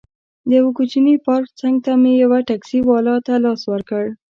[0.47, 4.03] د یوه کوچني پارک څنګ ته مې یو ټکسي والا ته لاس ورکړ.